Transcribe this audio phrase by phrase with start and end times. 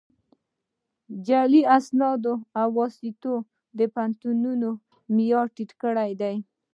[1.27, 2.23] جعلي اسناد
[2.61, 3.09] او واسطې
[3.79, 4.69] د پوهنتونونو
[5.15, 6.35] معیار ټیټ کړی دی